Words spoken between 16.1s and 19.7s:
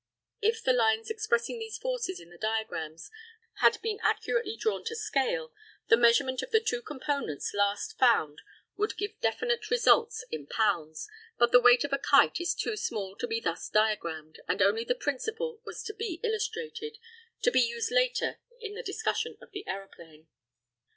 illustrated, to be used later in the discussion of the